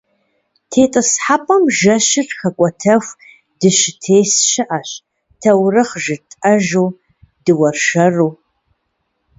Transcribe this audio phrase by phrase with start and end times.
[0.71, 3.17] ТетӀысхьэпӀэм жэщыр хэкӀуэтэху
[3.59, 4.89] дыщытес щыӀэщ
[5.41, 6.87] таурыхъ жытӏэжу,
[7.43, 8.29] дыуэршэру.